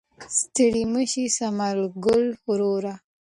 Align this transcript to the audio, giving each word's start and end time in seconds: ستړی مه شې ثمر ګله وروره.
ستړی 0.37 0.83
مه 0.91 1.03
شې 1.11 1.25
ثمر 1.37 1.77
ګله 2.05 2.33
وروره. 2.47 2.93